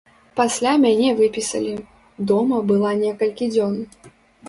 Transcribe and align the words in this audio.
Пасля 0.37 0.71
мяне 0.85 1.09
выпісалі, 1.19 1.75
дома 2.35 2.65
была 2.75 2.99
некалькі 3.07 3.55
дзён. 3.57 3.83